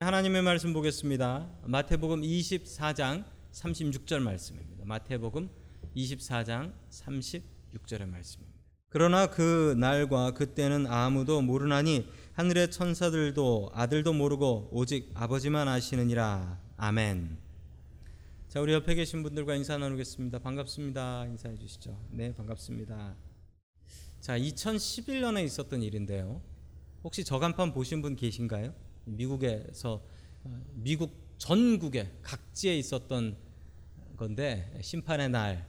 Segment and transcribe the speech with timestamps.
[0.00, 1.50] 하나님의 말씀 보겠습니다.
[1.64, 4.84] 마태복음 24장 36절 말씀입니다.
[4.84, 5.50] 마태복음
[5.96, 8.60] 24장 36절의 말씀입니다.
[8.90, 16.60] 그러나 그 날과 그때는 아무도 모르나니 하늘의 천사들도 아들도 모르고 오직 아버지만 아시느니라.
[16.76, 17.36] 아멘.
[18.46, 20.38] 자, 우리 옆에 계신 분들과 인사 나누겠습니다.
[20.38, 21.26] 반갑습니다.
[21.26, 21.98] 인사해 주시죠.
[22.12, 23.16] 네, 반갑습니다.
[24.20, 26.40] 자, 2011년에 있었던 일인데요.
[27.02, 28.86] 혹시 저간판 보신 분 계신가요?
[29.16, 30.02] 미국에서
[30.44, 33.36] 어, 미국 전국에 각지에 있었던
[34.16, 35.66] 건데 심판의 날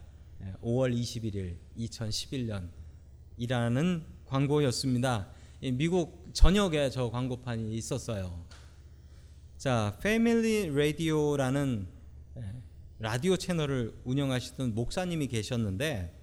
[0.62, 1.58] 5월 21일
[3.38, 5.32] 2011년이라는 광고였습니다.
[5.74, 8.46] 미국 전역에 저 광고판이 있었어요.
[9.58, 11.88] 자, 패밀리 라디오라는
[13.00, 16.16] 라디오 채널을 운영하시던 목사님이 계셨는데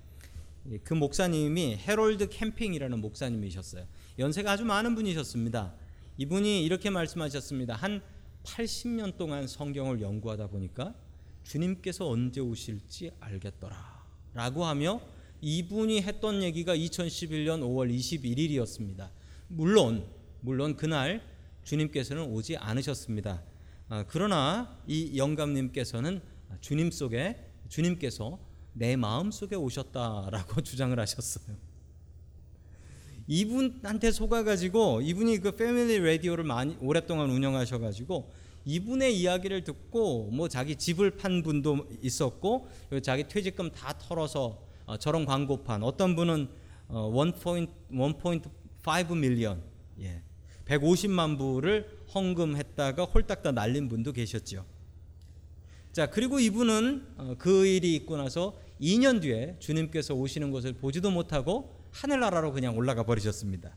[0.83, 3.87] 그 목사님이 해롤드 캠핑이라는 목사님이셨어요.
[4.19, 5.75] 연세가 아주 많은 분이셨습니다.
[6.19, 7.75] 이분이 이렇게 말씀하셨습니다.
[7.75, 8.03] 한
[8.43, 10.95] 80년 동안 성경을 연구하다 보니까
[11.43, 14.05] 주님께서 언제 오실지 알겠더라.
[14.35, 15.01] 라고 하며
[15.41, 19.11] 이분이 했던 얘기가 2011년 5월 21일이었습니다.
[19.49, 20.07] 물론,
[20.41, 21.23] 물론 그날
[21.65, 23.43] 주님께서는 오지 않으셨습니다.
[23.89, 26.21] 아, 그러나 이 영감님께서는
[26.61, 28.39] 주님 속에, 주님께서
[28.73, 31.57] 내 마음 속에 오셨다라고 주장을 하셨어요.
[33.29, 38.31] 이분한테 속아가지고 이분이 그 패밀리 라디오를 많이 오랫동안 운영하셔가지고
[38.65, 42.69] 이분의 이야기를 듣고 뭐 자기 집을 판 분도 있었고
[43.03, 46.49] 자기 퇴직금 다 털어서 어, 저런 광고판 어떤 분은
[46.89, 49.63] 어, 1.5 밀리언
[50.01, 50.23] 예.
[50.67, 54.65] 150만 부를 헌금했다가 홀딱 다 날린 분도 계셨죠.
[55.93, 61.76] 자 그리고 이분은 어, 그 일이 있고 나서 2년 뒤에 주님께서 오시는 것을 보지도 못하고
[61.97, 63.75] 하늘나라로 그냥 올라가 버리셨습니다.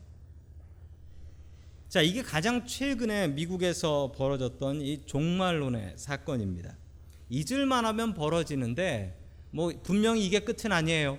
[1.88, 6.76] 자, 이게 가장 최근에 미국에서 벌어졌던 이 종말론의 사건입니다.
[7.30, 9.18] 잊을만 하면 벌어지는데
[9.50, 11.18] 뭐 분명히 이게 끝은 아니에요.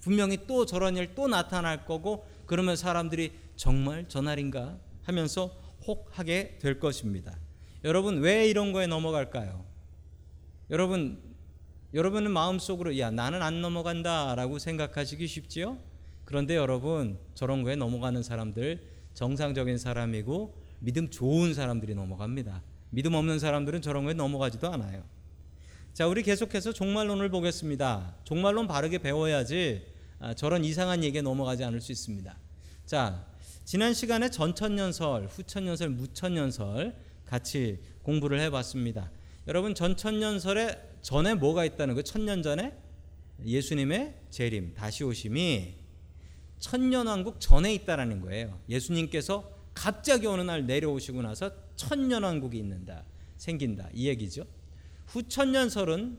[0.00, 5.46] 분명히 또 저런 일 또 나타날 거고 그러면 사람들이 정말 저날인가 하면서
[5.86, 7.38] 혹하게 될 것입니다.
[7.84, 9.64] 여러분 왜 이런 거에 넘어갈까요?
[10.70, 11.22] 여러분
[11.92, 15.78] 여러분은 마음속으로 야 나는 안 넘어간다라고 생각하시기 쉽지요?
[16.24, 18.82] 그런데 여러분 저런 거에 넘어가는 사람들
[19.14, 22.62] 정상적인 사람이고 믿음 좋은 사람들이 넘어갑니다.
[22.90, 25.04] 믿음 없는 사람들은 저런 거에 넘어가지도 않아요.
[25.92, 28.16] 자, 우리 계속해서 종말론을 보겠습니다.
[28.24, 29.86] 종말론 바르게 배워야지
[30.18, 32.36] 아, 저런 이상한 얘기에 넘어가지 않을 수 있습니다.
[32.86, 33.26] 자,
[33.64, 39.10] 지난 시간에 전천년설, 후천년설, 무천년설 같이 공부를 해봤습니다.
[39.46, 42.02] 여러분 전천년설에 전에 뭐가 있다는 거?
[42.02, 42.76] 천년 전에
[43.44, 45.83] 예수님의 재림, 다시 오심이
[46.64, 48.58] 천년왕국 전에 있다라는 거예요.
[48.70, 53.04] 예수님께서 갑자기 어느 날 내려오시고 나서 천년왕국이 있는다,
[53.36, 54.46] 생긴다 이 얘기죠.
[55.08, 56.16] 후천년설은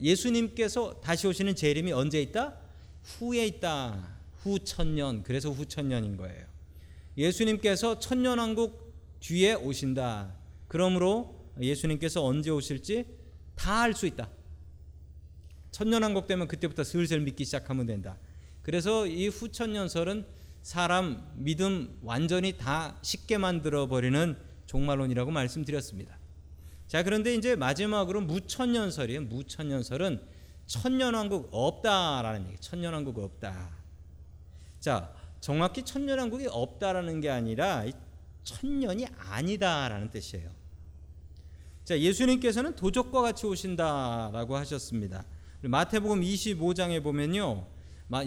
[0.00, 2.56] 예수님께서 다시 오시는 재림이 언제 있다?
[3.02, 4.08] 후에 있다.
[4.38, 5.22] 후천년.
[5.22, 6.46] 그래서 후천년인 거예요.
[7.18, 8.90] 예수님께서 천년왕국
[9.20, 10.34] 뒤에 오신다.
[10.66, 13.04] 그러므로 예수님께서 언제 오실지
[13.54, 14.30] 다 알 수 있다.
[15.72, 18.16] 천년왕국 되면 그때부터 슬슬 믿기 시작하면 된다.
[18.64, 20.26] 그래서 이 후천년설은
[20.62, 26.18] 사람 믿음 완전히 다 쉽게 만들어 버리는 종말론이라고 말씀드렸습니다.
[26.88, 29.22] 자, 그런데 이제 마지막으로 무천년설이에요.
[29.22, 30.22] 무천년설은
[30.66, 32.58] 천년왕국 없다라는 얘기.
[32.58, 33.68] 천년왕국 없다.
[34.80, 37.84] 자, 정확히 천년왕국이 없다라는 게 아니라
[38.44, 40.50] 천년이 아니다라는 뜻이에요.
[41.84, 45.26] 자, 예수님께서는 도적과 같이 오신다라고 하셨습니다.
[45.60, 47.73] 마태복음 25장에 보면요.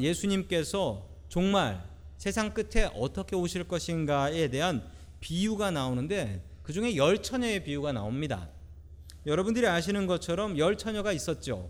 [0.02, 1.84] 예수님께서 정말
[2.18, 4.84] 세상 끝에 어떻게 오실 것인가에 대한
[5.20, 8.50] 비유가 나오는데 그 중에 열 처녀의 비유가 나옵니다.
[9.26, 11.70] 여러분들이 아시는 것처럼 열 처녀가 있었죠.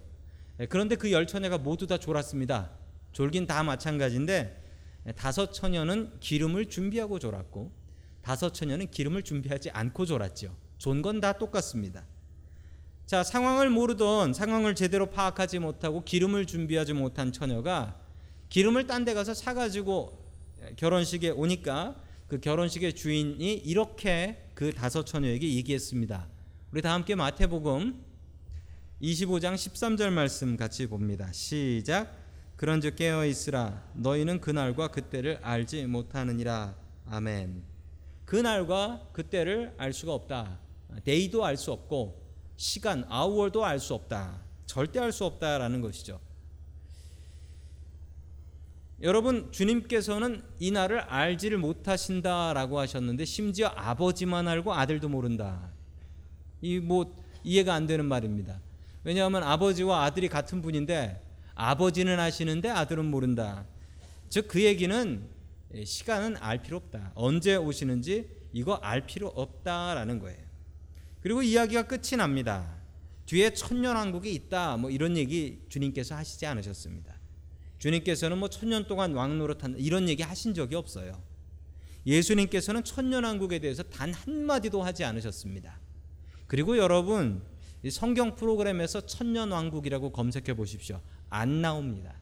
[0.59, 2.71] 예, 그런데 그 열 처녀가 모두 다 졸았습니다.
[3.11, 4.63] 졸긴 다 마찬가지인데
[5.07, 7.71] 예, 다섯 처녀는 기름을 준비하고 졸았고
[8.21, 10.55] 다섯 처녀는 기름을 준비하지 않고 졸았죠.
[10.77, 12.05] 존 건 다 똑같습니다.
[13.05, 17.97] 자, 상황을 모르던 상황을 제대로 파악하지 못하고 기름을 준비하지 못한 처녀가
[18.49, 20.17] 기름을 딴 데 가서 사 가지고
[20.77, 21.95] 결혼식에 오니까
[22.27, 26.27] 그 결혼식의 주인이 이렇게 그 다섯 처녀에게 얘기했습니다.
[26.71, 28.03] 우리 다 함께 마태복음
[29.01, 31.31] 25장 13절 말씀 같이 봅니다.
[31.31, 32.11] 시작.
[32.55, 36.75] 그런즉 깨어 있으라 너희는 그날과 그때를 알지 못하느니라.
[37.05, 37.63] 아멘.
[38.25, 40.59] 그날과 그때를 알 수가 없다.
[41.03, 42.25] 데이도 알 수 없고
[42.57, 44.41] 시간, 아우어도 알 수 없다.
[44.65, 46.19] 절대 알 수 없다라는 것이죠.
[49.03, 55.71] 여러분 주님께서는 이 날을 알지를 못하신다라고 하셨는데 심지어 아버지만 알고 아들도 모른다.
[56.61, 58.59] 이 뭐 이해가 안 되는 말입니다.
[59.03, 61.21] 왜냐하면 아버지와 아들이 같은 분인데
[61.55, 63.65] 아버지는 아시는데 아들은 모른다.
[64.29, 65.29] 즉 그 얘기는
[65.85, 67.11] 시간은 알 필요 없다.
[67.15, 70.39] 언제 오시는지 이거 알 필요 없다라는 거예요.
[71.21, 72.75] 그리고 이야기가 끝이 납니다.
[73.27, 74.77] 뒤에 천년 왕국이 있다.
[74.77, 77.16] 뭐 이런 얘기 주님께서 하시지 않으셨습니다.
[77.79, 81.21] 주님께서는 뭐 천년 동안 왕 노릇한 이런 얘기 하신 적이 없어요.
[82.05, 85.79] 예수님께서는 천년 왕국에 대해서 단 한마디도 하지 않으셨습니다.
[86.47, 87.43] 그리고 여러분
[87.89, 91.01] 성경 프로그램에서 천년 왕국이라고 검색해 보십시오.
[91.29, 92.15] 안 나옵니다.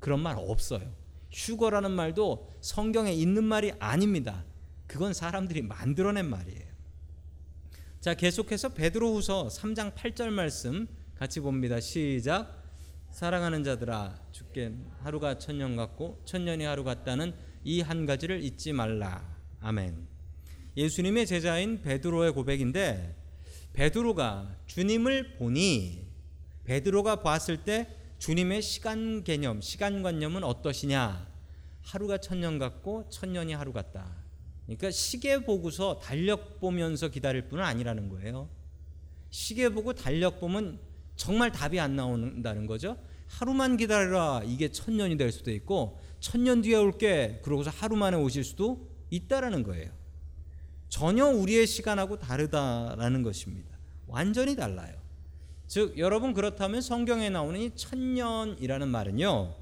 [0.00, 0.92] 그런 말 없어요.
[1.30, 4.44] 휴거라는 말도 성경에 있는 말이 아닙니다.
[4.86, 6.72] 그건 사람들이 만들어낸 말이에요.
[8.00, 11.78] 자, 계속해서 베드로후서 3장 8절 말씀 같이 봅니다.
[11.80, 12.61] 시작.
[13.12, 14.72] 사랑하는 자들아 주께
[15.02, 19.36] 하루가 천년 같고 천년이 하루 같다는 이 한 가지를 잊지 말라.
[19.60, 20.08] 아멘.
[20.76, 23.14] 예수님의 제자인 베드로의 고백인데
[23.74, 26.08] 베드로가 주님을 보니
[26.64, 31.28] 베드로가 봤을 때 주님의 시간 개념, 시간 관념은 어떠시냐?
[31.82, 34.10] 하루가 천년 같고 천년이 하루 같다.
[34.64, 38.48] 그러니까 시계 보고서 달력 보면서 기다릴 분은 아니라는 거예요.
[39.28, 40.80] 시계 보고 달력 보면
[41.16, 42.96] 정말 답이 안 나온다는 거죠.
[43.28, 44.42] 하루만 기다려라.
[44.44, 47.40] 이게 천년이 될 수도 있고 천년 뒤에 올게.
[47.42, 49.90] 그러고서 하루 만에 오실 수도 있다라는 거예요.
[50.88, 53.70] 전혀 우리의 시간하고 다르다라는 것입니다.
[54.06, 55.00] 완전히 달라요.
[55.66, 59.56] 즉 여러분 그렇다면 성경에 나오는 이 천년이라는 말은요.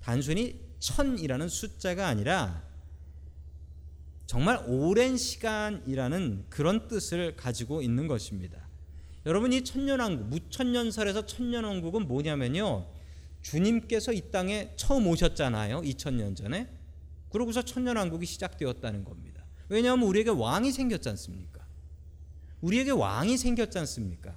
[0.00, 2.64] 단순히 천이라는 숫자가 아니라
[4.26, 8.69] 정말 오랜 시간이라는 그런 뜻을 가지고 있는 것입니다.
[9.26, 12.86] 여러분 이 천년왕국 무천년설에서 천년왕국은 뭐냐면요.
[13.42, 15.82] 주님께서 이 땅에 처음 오셨잖아요.
[15.82, 16.68] 2000년 전에.
[17.30, 19.44] 그러고서 천년왕국이 시작되었다는 겁니다.
[19.68, 21.64] 왜냐하면 우리에게 왕이 생겼지 않습니까?
[22.60, 24.34] 우리에게 왕이 생겼지 않습니까?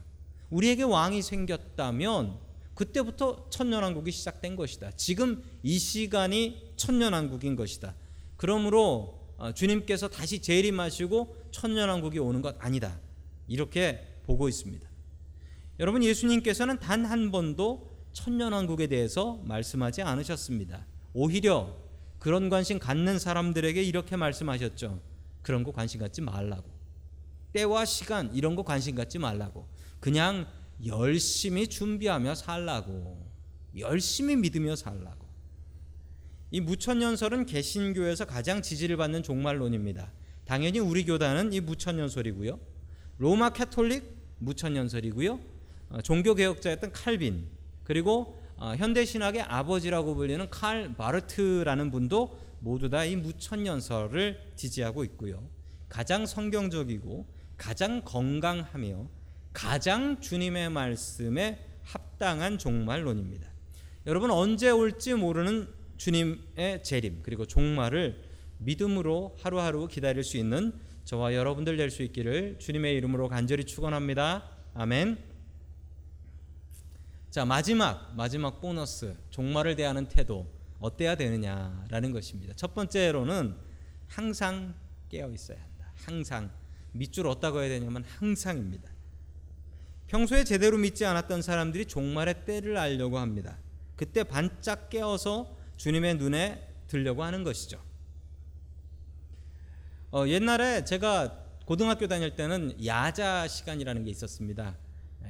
[0.50, 2.38] 우리에게 왕이 생겼다면
[2.76, 4.92] 그때부터 천년왕국이 시작된 것이다.
[4.92, 7.96] 지금 이 시간이 천년왕국인 것이다.
[8.38, 13.00] 그러므로 어, 주님께서 다시 재림하시고 천년왕국이 오는 것 아니다.
[13.48, 14.90] 이렇게 보고 있습니다.
[15.80, 20.86] 여러분 예수님께서는 단 한 번도 천년왕국에 대해서 말씀하지 않으셨습니다.
[21.14, 21.76] 오히려
[22.20, 25.02] 그런 관심 갖는 사람들에게 이렇게 말씀하셨죠.
[25.42, 26.72] 그런 거 관심 갖지 말라고.
[27.52, 29.68] 때와 시간 이런 거 관심 갖지 말라고.
[30.00, 30.48] 그냥
[30.86, 33.30] 열심히 준비하며 살라고.
[33.78, 35.28] 열심히 믿으며 살라고.
[36.52, 40.12] 이 무천년설은 개신교에서 가장 지지를 받는 종말론입니다.
[40.46, 42.60] 당연히 우리 교단은 이 무천년설이고요.
[43.18, 44.04] 로마 캐톨릭
[44.40, 45.40] 무천년설이고요.
[45.90, 47.48] 어, 종교 개혁자였던 칼빈
[47.84, 55.44] 그리고 어, 현대 신학의 아버지라고 불리는 칼 바르트라는 분도 모두 다 이 무천년설을 지지하고 있고요.
[55.90, 57.26] 가장 성경적이고
[57.58, 59.08] 가장 건강하며
[59.52, 63.48] 가장 주님의 말씀에 합당한 종말론입니다.
[64.08, 65.68] 여러분 언제 올지 모르는
[65.98, 68.24] 주님의 재림 그리고 종말을
[68.58, 70.74] 믿음으로 하루하루 기다릴 수 있는
[71.06, 74.50] 저와 여러분들 될 수 있기를 주님의 이름으로 간절히 축원합니다.
[74.74, 75.18] 아멘.
[77.30, 80.48] 자 마지막 마지막 보너스 종말을 대하는 태도
[80.80, 82.54] 어때야 되느냐라는 것입니다.
[82.56, 83.56] 첫 번째로는
[84.08, 84.76] 항상
[85.10, 85.92] 깨어 있어야 한다.
[85.96, 86.52] 항상
[86.94, 88.92] 밑줄 어디다고 해야 되냐면 항상입니다.
[90.08, 93.58] 평소에 제대로 믿지 않았던 사람들이 종말의 때를 알려고 합니다.
[93.96, 97.82] 그때 반짝 깨어서 주님의 눈에 들려고 하는 것이죠.
[100.16, 104.78] 어, 옛날에 제가 고등학교 다닐 때는 야자 시간이라는 게 있었습니다.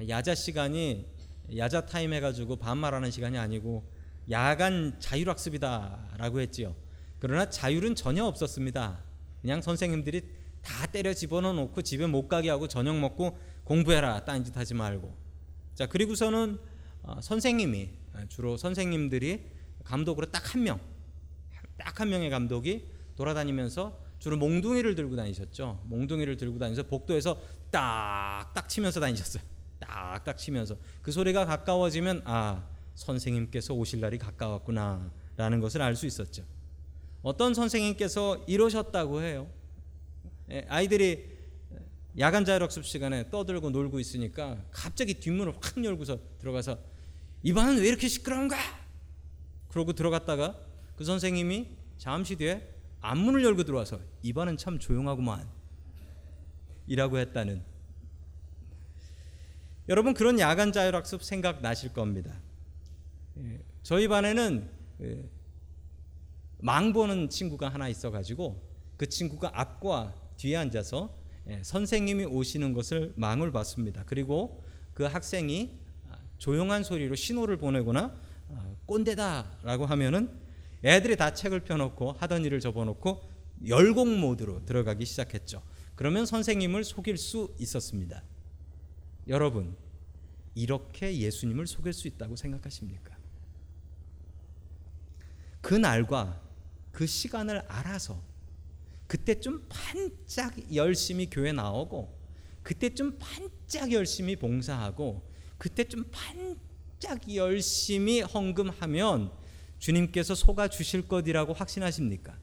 [0.09, 1.07] 야자 시간이
[1.55, 3.89] 야자 타임 해가지고 반말하는 시간이 아니고
[4.29, 6.75] 야간 자율학습이다라고 했지요.
[7.19, 9.01] 그러나 자율은 전혀 없었습니다.
[9.41, 10.21] 그냥 선생님들이
[10.61, 15.15] 다 때려 집어넣어 놓고 집에 못 가게 하고 저녁 먹고 공부해라 딴짓 하지 말고
[15.75, 16.59] 자 그리고서는
[17.03, 17.89] 어, 선생님이
[18.27, 19.45] 주로 선생님들이
[19.85, 20.81] 감독으로 딱 한 명,
[21.77, 25.81] 딱 한 명의 감독이 돌아다니면서 주로 몽둥이를 들고 다니셨죠.
[25.83, 29.43] 몽둥이를 들고 다니면서 복도에서 딱딱 치면서 다니셨어요.
[29.79, 32.65] 딱딱 치면서 그 소리가 가까워지면 아
[32.95, 36.45] 선생님께서 오실 날이 가까웠구나라는 것을 알 수 있었죠.
[37.21, 39.49] 어떤 선생님께서 이러셨다고 해요.
[40.51, 41.27] 예, 아이들이
[42.17, 46.79] 야간 자율학습 시간에 떠들고 놀고 있으니까 갑자기 뒷문을 확 열고서 들어가서
[47.41, 48.55] 이 반은 왜 이렇게 시끄러운가?
[49.67, 50.57] 그러고 들어갔다가
[50.95, 52.72] 그 선생님이 잠시 뒤에
[53.03, 55.45] 앞문을 열고 들어와서 이반은 참 조용하구만
[56.87, 57.61] 이라고 했다는
[59.89, 62.33] 여러분 그런 야간 자율학습 생각 나실 겁니다.
[63.37, 64.69] 예, 저희 반에는
[65.01, 65.29] 예,
[66.59, 68.63] 망 보는 친구가 하나 있어가지고
[68.95, 71.13] 그 친구가 앞과 뒤에 앉아서
[71.49, 74.03] 예, 선생님이 오시는 것을 망을 봤습니다.
[74.05, 75.71] 그리고 그 학생이
[76.37, 78.15] 조용한 소리로 신호를 보내거나
[78.49, 80.42] 아, 꼰대다라고 하면은
[80.83, 83.29] 애들이 다 책을 펴놓고 하던 일을 접어놓고
[83.67, 85.63] 열공 모드로 들어가기 시작했죠.
[85.95, 88.23] 그러면 선생님을 속일 수 있었습니다.
[89.27, 89.75] 여러분,
[90.55, 93.17] 이렇게 예수님을 속일 수 있다고 생각하십니까?
[95.61, 96.41] 그 날과
[96.91, 98.21] 그 시간을 알아서
[99.07, 102.19] 그때 좀 반짝 열심히 교회 나오고
[102.61, 109.31] 그때 좀 반짝 열심히 봉사하고 그때 좀 반짝 열심히 헌금하면
[109.83, 112.37] 주님께서 속아 주실 것이라고 확신하십니까?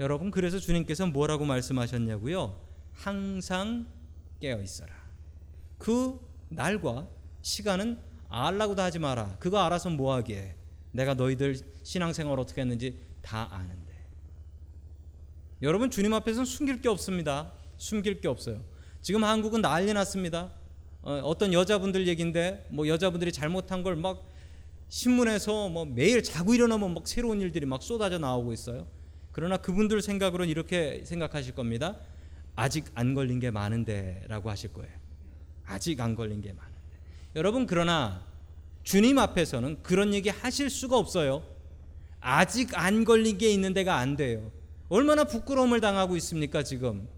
[0.00, 2.60] 여러분 그래서 주님께서 뭐라고 말씀하셨냐고요?
[2.92, 3.86] 항상
[4.40, 4.92] 깨어 있어라.
[5.78, 6.18] 그
[6.48, 7.06] 날과
[7.42, 9.36] 시간은 알라고도 하지 마라.
[9.38, 10.56] 그거 알아서 뭐 하게?
[10.90, 13.94] 내가 너희들 신앙생활 어떻게 했는지 다 아는데.
[15.62, 17.52] 여러분 주님 앞에서는 숨길 게 없습니다.
[17.76, 18.64] 숨길 게 없어요.
[19.00, 20.50] 지금 한국은 난리 났습니다.
[21.02, 24.34] 어, 떤 여자분들 얘긴데 뭐 여자분들이 잘못한 걸막
[24.88, 28.86] 신문에서 뭐 매일 자고 일어나면 막 새로운 일들이 막 쏟아져 나오고 있어요.
[29.32, 31.96] 그러나 그분들 생각으로는 이렇게 생각하실 겁니다.
[32.54, 34.92] 아직 안 걸린 게 많은데라고 하실 거예요.
[35.66, 36.80] 아직 안 걸린 게 많은데.
[37.34, 38.24] 여러분 그러나
[38.82, 41.42] 주님 앞에서는 그런 얘기 하실 수가 없어요.
[42.20, 44.50] 아직 안 걸린 게 있는 데가 안 돼요.
[44.88, 47.08] 얼마나 부끄러움을 당하고 있습니까, 지금?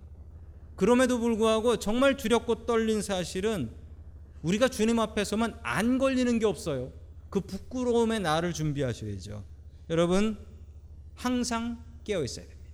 [0.77, 3.71] 그럼에도 불구하고 정말 두렵고 떨린 사실은
[4.43, 6.93] 우리가 주님 앞에서만 안 걸리는 게 없어요.
[7.31, 9.45] 그 부끄러움의 날을 준비하셔야죠.
[9.91, 10.39] 여러분,
[11.15, 12.71] 항상 깨어 있어야 됩니다.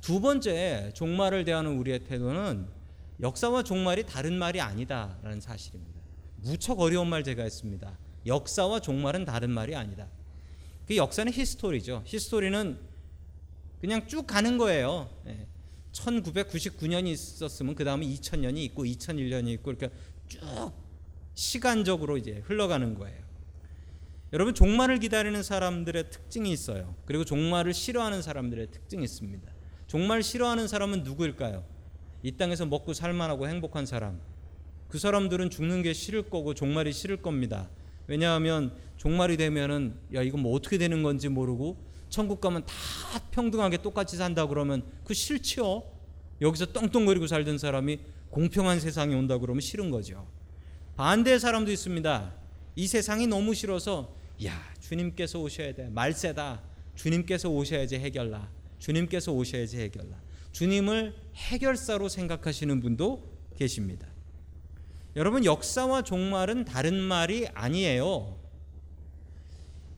[0.00, 2.68] 두 번째, 종말을 대하는 우리의 태도는
[3.20, 6.00] 역사와 종말이 다른 말이 아니다라는 사실입니다.
[6.36, 7.98] 무척 어려운 말 제가 했습니다.
[8.26, 10.08] 역사와 종말은 다른 말이 아니다.
[10.86, 12.02] 그 역사는 히스토리죠.
[12.06, 12.78] 히스토리는
[13.80, 15.10] 그냥 쭉 가는 거예요.
[15.92, 19.90] 1999년이 있었으면 그 다음에 2000년이 있고 2001년이 있고 이렇게
[20.28, 20.40] 쭉
[21.34, 23.27] 시간적으로 이제 흘러가는 거예요.
[24.32, 26.94] 여러분 종말을 기다리는 사람들의 특징이 있어요.
[27.06, 29.50] 그리고 종말을 싫어하는 사람들의 특징이 있습니다.
[29.86, 31.64] 종말 싫어하는 사람은 누구일까요?
[32.22, 34.20] 이 땅에서 먹고 살만하고 행복한 사람.
[34.88, 37.70] 그 사람들은 죽는 게 싫을 거고 종말이 싫을 겁니다.
[38.06, 41.78] 왜냐하면 종말이 되면은 야 이거 뭐 어떻게 되는 건지 모르고
[42.10, 42.74] 천국 가면 다
[43.30, 45.90] 평등하게 똑같이 산다 그러면 그 싫죠.
[46.42, 50.26] 여기서 떵떵거리고 살던 사람이 공평한 세상이 온다 그러면 싫은 거죠.
[50.96, 52.34] 반대의 사람도 있습니다.
[52.76, 56.62] 이 세상이 너무 싫어서 야 주님께서 오셔야 돼 말세다.
[56.94, 58.50] 주님께서 오셔야지 해결나.
[58.78, 60.20] 주님께서 오셔야지 해결나.
[60.52, 64.08] 주님을 해결사로 생각하시는 분도 계십니다.
[65.16, 68.38] 여러분 역사와 종말은 다른 말이 아니에요.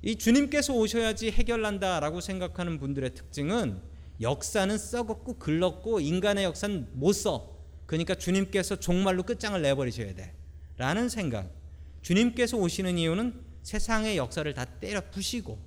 [0.02, 3.80] 이 주님께서 오셔야지 해결난다라고 생각하는 분들의 특징은
[4.20, 7.56] 역사는 썩었고 글렀고 인간의 역사는 못 써.
[7.86, 10.34] 그러니까 주님께서 종말로 끝장을 내버리셔야 돼.
[10.76, 11.50] 라는 생각.
[12.02, 15.58] 주님께서 오시는 이유는 세상의 역사를 다 때려 부시고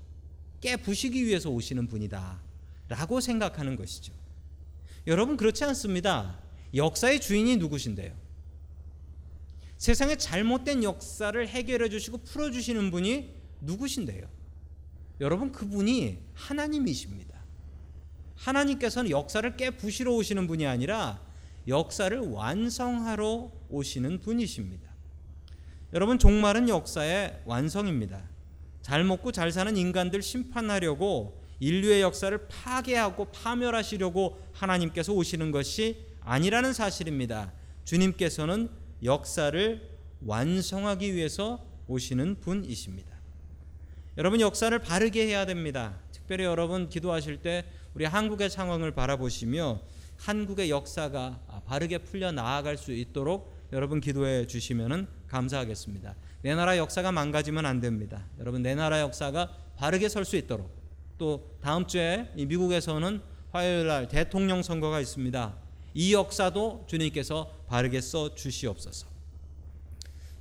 [0.60, 2.40] 깨 부시기 위해서 오시는 분이다.
[2.88, 4.12] 라고 생각하는 것이죠.
[5.06, 6.38] 여러분 그렇지 않습니다.
[6.74, 8.14] 역사의 주인이 누구신데요?
[9.78, 14.28] 세상의 잘못된 역사를 해결해 주시고 풀어 주시는 분이 누구신데요?
[15.20, 17.34] 여러분 그분이 하나님이십니다.
[18.36, 21.20] 하나님께서는 역사를 깨 부시러 오시는 분이 아니라
[21.68, 24.93] 역사를 완성하러 오시는 분이십니다.
[25.94, 28.20] 여러분 종말은 역사의 완성입니다.
[28.82, 37.52] 잘 먹고 잘 사는 인간들 심판하려고 인류의 역사를 파괴하고 파멸하시려고 하나님께서 오시는 것이 아니라는 사실입니다.
[37.84, 38.70] 주님께서는
[39.04, 39.88] 역사를
[40.26, 43.14] 완성하기 위해서 오시는 분이십니다.
[44.18, 46.00] 여러분 역사를 바르게 해야 됩니다.
[46.10, 49.80] 특별히 여러분 기도하실 때 우리 한국의 상황을 바라보시며
[50.16, 56.14] 한국의 역사가 바르게 풀려 나아갈 수 있도록 여러분 기도해 주시면은 감사하겠습니다.
[56.42, 58.24] 내 나라 역사가 망가지면 안 됩니다.
[58.38, 60.70] 여러분 내 나라 역사가 바르게 설 수 있도록
[61.18, 65.56] 또 다음 주에 미국에서는 화요일 날 대통령 선거가 있습니다.
[65.92, 69.08] 이 역사도 주님께서 바르게 써 주시옵소서.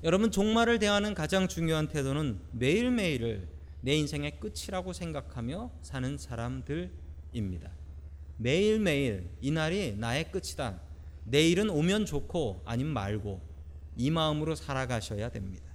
[0.04, 3.48] 여러분 종말을 대하는 가장 중요한 태도는 매일매일을
[3.82, 7.72] 내 인생의 끝이라고 생각하며 사는 사람들입니다.
[8.38, 10.80] 매일매일 이 날이 나의 끝이다.
[11.26, 13.42] 내일은 오면 좋고 아님 말고
[13.98, 15.66] 이 마음으로 살아가셔야 됩니다.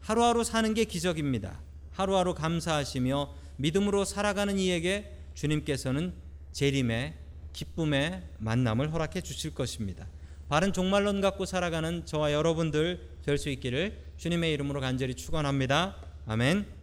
[0.00, 1.60] 하루하루 사는 게 기적입니다.
[1.92, 6.14] 하루하루 감사하시며 믿음으로 살아가는 이에게 주님께서는
[6.52, 7.14] 재림의
[7.52, 10.06] 기쁨의 만남을 허락해 주실 것입니다.
[10.48, 15.96] 바른 종말론 갖고 살아가는 저와 여러분들 될 수 있기를 주님의 이름으로 간절히 축원합니다.
[16.26, 16.77] 아멘.